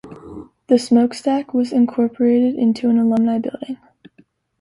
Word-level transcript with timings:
The 0.65 0.79
"smokestack" 0.79 1.53
was 1.53 1.71
incorporated 1.71 2.55
into 2.55 2.89
an 2.89 2.97
Alumni 2.97 3.37
Building. 3.37 3.77